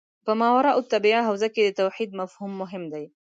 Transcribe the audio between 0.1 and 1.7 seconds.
په ماورا الطبیعه حوزه کې د